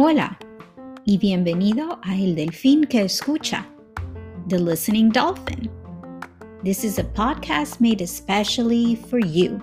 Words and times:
Hola 0.00 0.38
y 1.06 1.18
bienvenido 1.18 1.98
a 2.04 2.14
El 2.14 2.36
Delfín 2.36 2.88
que 2.88 3.02
Escucha, 3.02 3.66
The 4.46 4.56
Listening 4.56 5.10
Dolphin. 5.10 5.68
This 6.62 6.84
is 6.84 7.00
a 7.00 7.02
podcast 7.02 7.80
made 7.80 8.00
especially 8.00 8.94
for 8.94 9.18
you, 9.18 9.60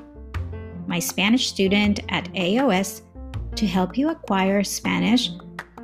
my 0.87 0.99
Spanish 0.99 1.47
student 1.47 2.01
at 2.09 2.27
AOS, 2.33 3.03
to 3.55 3.65
help 3.65 3.97
you 3.97 4.09
acquire 4.09 4.61
Spanish 4.61 5.31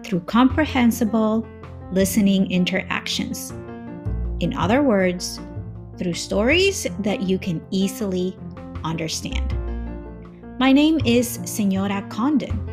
through 0.04 0.26
comprehensible 0.26 1.48
listening 1.94 2.52
interactions. 2.52 3.52
In 4.42 4.54
other 4.58 4.84
words, 4.84 5.40
through 5.98 6.16
stories 6.16 6.86
that 7.00 7.22
you 7.22 7.40
can 7.40 7.66
easily 7.72 8.38
understand. 8.84 9.56
My 10.60 10.74
name 10.74 11.00
is 11.06 11.40
Senora 11.46 12.06
Condon, 12.10 12.71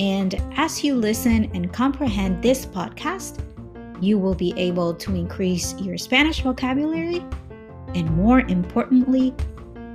and 0.00 0.34
as 0.56 0.84
you 0.84 0.94
listen 0.94 1.50
and 1.54 1.72
comprehend 1.72 2.42
this 2.42 2.64
podcast, 2.64 3.42
you 4.00 4.18
will 4.18 4.34
be 4.34 4.54
able 4.56 4.94
to 4.94 5.14
increase 5.14 5.74
your 5.80 5.98
Spanish 5.98 6.42
vocabulary 6.42 7.24
and, 7.94 8.08
more 8.16 8.40
importantly, 8.40 9.34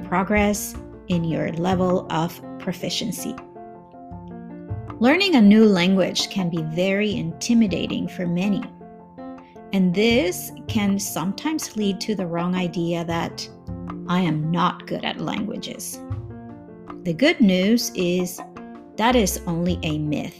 progress 0.05 0.75
in 1.07 1.23
your 1.23 1.51
level 1.53 2.05
of 2.11 2.41
proficiency. 2.59 3.35
Learning 4.99 5.35
a 5.35 5.41
new 5.41 5.65
language 5.65 6.29
can 6.29 6.49
be 6.49 6.61
very 6.75 7.15
intimidating 7.15 8.07
for 8.07 8.27
many. 8.27 8.63
And 9.71 9.93
this 9.93 10.51
can 10.67 10.99
sometimes 10.99 11.75
lead 11.75 11.99
to 12.01 12.15
the 12.15 12.27
wrong 12.27 12.55
idea 12.55 13.03
that 13.05 13.49
I 14.07 14.19
am 14.19 14.51
not 14.51 14.85
good 14.85 15.03
at 15.03 15.19
languages. 15.19 15.99
The 17.03 17.13
good 17.13 17.39
news 17.41 17.91
is 17.95 18.39
that 18.97 19.15
is 19.15 19.41
only 19.47 19.79
a 19.83 19.97
myth. 19.97 20.39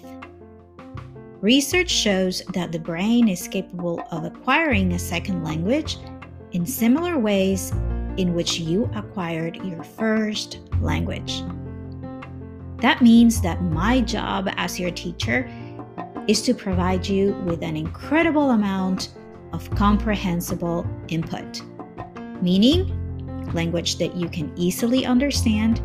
Research 1.42 1.90
shows 1.90 2.42
that 2.54 2.72
the 2.72 2.80
brain 2.80 3.28
is 3.28 3.48
capable 3.48 4.02
of 4.12 4.24
acquiring 4.24 4.94
a 4.94 5.00
second 5.00 5.44
language 5.44 5.98
in 6.54 6.66
similar 6.66 7.18
ways 7.18 7.72
in 8.18 8.34
which 8.34 8.60
you 8.60 8.90
acquired 8.96 9.58
your 9.58 9.84
first 9.84 10.60
language. 10.80 11.44
That 12.78 13.02
means 13.02 13.42
that 13.42 13.62
my 13.62 14.02
job 14.02 14.50
as 14.56 14.80
your 14.80 14.92
teacher 14.92 15.50
is 16.28 16.42
to 16.44 16.54
provide 16.54 17.08
you 17.08 17.34
with 17.46 17.64
an 17.64 17.76
incredible 17.76 18.52
amount 18.52 19.10
of 19.52 19.70
comprehensible 19.72 20.86
input, 21.10 21.62
meaning 22.42 23.00
language 23.54 23.98
that 23.98 24.16
you 24.16 24.30
can 24.30 24.52
easily 24.56 25.06
understand, 25.06 25.80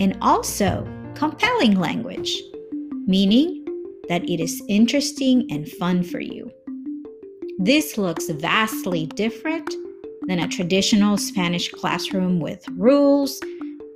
and 0.00 0.16
also 0.20 0.86
compelling 1.18 1.74
language, 1.74 2.40
meaning 3.06 3.64
that 4.08 4.22
it 4.30 4.40
is 4.40 4.62
interesting 4.68 5.44
and 5.50 5.68
fun 5.68 6.04
for 6.04 6.20
you. 6.20 6.48
This 7.58 7.98
looks 7.98 8.30
vastly 8.30 9.06
different 9.06 9.68
than 10.28 10.38
a 10.38 10.46
traditional 10.46 11.16
Spanish 11.16 11.72
classroom 11.72 12.38
with 12.38 12.64
rules 12.68 13.40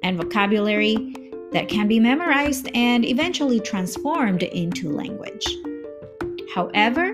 and 0.03 0.17
vocabulary 0.17 1.15
that 1.53 1.69
can 1.69 1.87
be 1.87 2.00
memorized 2.00 2.69
and 2.75 3.05
eventually 3.05 3.61
transformed 3.61 4.43
into 4.43 4.91
language. 4.91 5.47
However, 6.53 7.12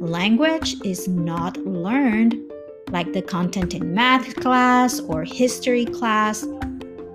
language 0.00 0.74
is 0.84 1.06
not 1.06 1.56
learned 1.58 2.34
like 2.90 3.12
the 3.12 3.22
content 3.22 3.72
in 3.72 3.94
math 3.94 4.34
class 4.34 4.98
or 4.98 5.22
history 5.22 5.84
class 5.84 6.44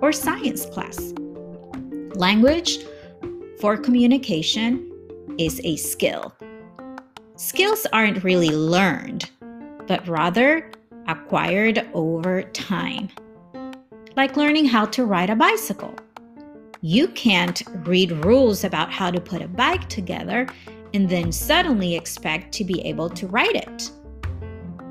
or 0.00 0.10
science 0.10 0.64
class. 0.64 1.12
Language 2.14 2.78
for 3.58 3.76
communication 3.76 4.88
is 5.36 5.60
a 5.64 5.74
skill. 5.74 6.32
Skills 7.34 7.88
aren't 7.92 8.22
really 8.22 8.50
learned, 8.50 9.28
but 9.88 10.06
rather 10.06 10.70
acquired 11.08 11.84
over 11.92 12.42
time. 12.42 13.08
Like 14.16 14.36
learning 14.36 14.66
how 14.66 14.84
to 14.86 15.04
ride 15.04 15.28
a 15.28 15.34
bicycle. 15.34 15.92
You 16.82 17.08
can't 17.08 17.60
read 17.84 18.12
rules 18.24 18.62
about 18.62 18.92
how 18.92 19.10
to 19.10 19.20
put 19.20 19.42
a 19.42 19.48
bike 19.48 19.88
together 19.88 20.46
and 20.92 21.08
then 21.08 21.32
suddenly 21.32 21.96
expect 21.96 22.52
to 22.54 22.64
be 22.64 22.80
able 22.82 23.10
to 23.10 23.26
ride 23.26 23.56
it. 23.56 23.90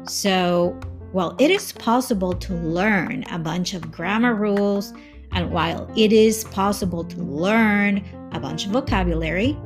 So, 0.10 0.78
while 1.14 1.38
it 1.40 1.52
is 1.52 1.72
possible 1.72 2.34
to 2.34 2.54
learn 2.54 3.24
a 3.32 3.40
bunch 3.40 3.76
of 3.76 3.92
grammar 3.94 4.36
rules, 4.36 4.94
and 5.34 5.52
while 5.52 5.90
it 5.96 6.14
is 6.14 6.44
possible 6.46 7.04
to 7.04 7.18
learn 7.18 8.04
a 8.32 8.40
bunch 8.40 8.66
of 8.66 8.72
vocabulary, 8.72 9.58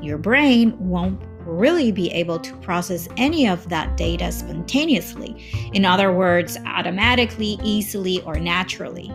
your 0.00 0.18
brain 0.18 0.76
won't 0.78 1.20
really 1.46 1.92
be 1.92 2.10
able 2.10 2.38
to 2.38 2.54
process 2.56 3.08
any 3.16 3.46
of 3.46 3.68
that 3.68 3.96
data 3.96 4.32
spontaneously. 4.32 5.70
In 5.72 5.84
other 5.84 6.12
words, 6.12 6.56
automatically, 6.66 7.58
easily, 7.62 8.22
or 8.22 8.38
naturally. 8.38 9.12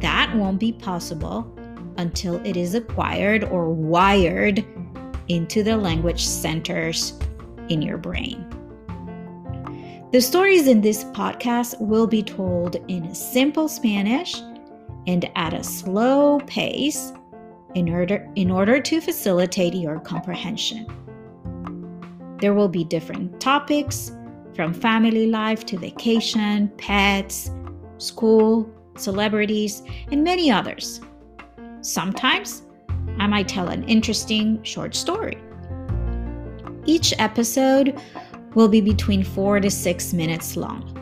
That 0.00 0.34
won't 0.34 0.58
be 0.58 0.72
possible 0.72 1.56
until 1.98 2.44
it 2.44 2.56
is 2.56 2.74
acquired 2.74 3.44
or 3.44 3.72
wired 3.72 4.64
into 5.28 5.62
the 5.62 5.76
language 5.76 6.24
centers 6.24 7.18
in 7.68 7.82
your 7.82 7.98
brain. 7.98 8.44
The 10.12 10.20
stories 10.20 10.66
in 10.66 10.80
this 10.80 11.04
podcast 11.04 11.80
will 11.80 12.08
be 12.08 12.22
told 12.22 12.76
in 12.88 13.14
simple 13.14 13.68
Spanish 13.68 14.40
and 15.06 15.30
at 15.36 15.54
a 15.54 15.62
slow 15.62 16.40
pace 16.46 17.12
in 17.74 17.88
order, 17.88 18.28
in 18.34 18.50
order 18.50 18.80
to 18.80 19.00
facilitate 19.00 19.74
your 19.74 20.00
comprehension. 20.00 20.86
There 22.40 22.54
will 22.54 22.68
be 22.68 22.84
different 22.84 23.40
topics 23.40 24.12
from 24.54 24.72
family 24.72 25.26
life 25.26 25.64
to 25.66 25.78
vacation, 25.78 26.68
pets, 26.78 27.50
school, 27.98 28.68
celebrities, 28.96 29.82
and 30.10 30.24
many 30.24 30.50
others. 30.50 31.00
Sometimes 31.80 32.62
I 33.18 33.26
might 33.26 33.48
tell 33.48 33.68
an 33.68 33.84
interesting 33.84 34.62
short 34.62 34.94
story. 34.94 35.38
Each 36.86 37.14
episode 37.18 38.00
will 38.54 38.68
be 38.68 38.80
between 38.80 39.22
four 39.22 39.60
to 39.60 39.70
six 39.70 40.12
minutes 40.12 40.56
long, 40.56 40.96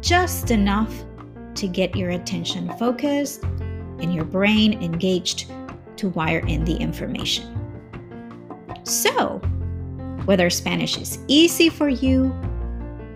just 0.00 0.50
enough 0.50 1.04
to 1.56 1.68
get 1.68 1.96
your 1.96 2.10
attention 2.10 2.72
focused 2.78 3.42
and 4.00 4.14
your 4.14 4.24
brain 4.24 4.82
engaged 4.82 5.50
to 5.96 6.08
wire 6.10 6.40
in 6.46 6.64
the 6.64 6.76
information. 6.76 7.50
So, 8.84 9.38
whether 10.24 10.50
Spanish 10.50 10.96
is 10.98 11.18
easy 11.28 11.68
for 11.68 11.88
you 11.88 12.34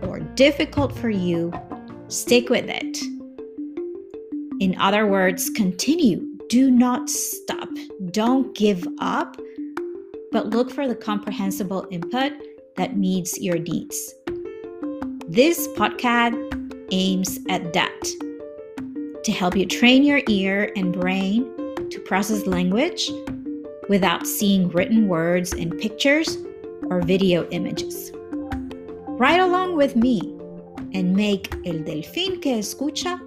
or 0.03 0.21
difficult 0.21 0.97
for 0.97 1.10
you, 1.10 1.53
stick 2.09 2.48
with 2.48 2.66
it. 2.69 2.98
In 4.60 4.77
other 4.78 5.06
words, 5.06 5.50
continue. 5.50 6.25
Do 6.48 6.71
not 6.71 7.09
stop. 7.10 7.69
Don't 8.10 8.54
give 8.54 8.87
up, 9.00 9.37
but 10.32 10.48
look 10.48 10.71
for 10.71 10.88
the 10.88 10.94
comprehensible 10.94 11.87
input 11.91 12.32
that 12.77 12.97
meets 12.97 13.38
your 13.41 13.59
needs. 13.59 14.15
This 15.27 15.69
podcast 15.69 16.37
aims 16.91 17.38
at 17.48 17.72
that 17.75 18.28
to 19.28 19.34
help 19.34 19.55
you 19.55 19.66
train 19.66 20.05
your 20.05 20.22
ear 20.27 20.72
and 20.75 20.91
brain 20.91 21.44
to 21.91 22.00
process 22.06 22.47
language 22.47 23.11
without 23.91 24.27
seeing 24.27 24.71
written 24.71 25.06
words 25.06 25.53
and 25.53 25.78
pictures 25.78 26.39
or 26.84 27.03
video 27.03 27.47
images. 27.50 28.11
Ride 29.06 29.41
along 29.41 29.77
with 29.77 29.97
me 29.97 30.21
and 30.94 31.15
make 31.15 31.55
El 31.66 31.81
Delfín 31.84 32.41
que 32.41 32.55
Escucha 32.55 33.21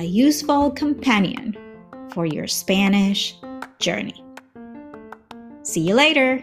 a 0.00 0.02
useful 0.02 0.72
companion 0.72 1.56
for 2.12 2.26
your 2.26 2.48
Spanish 2.48 3.36
journey. 3.78 4.20
See 5.62 5.82
you 5.82 5.94
later! 5.94 6.42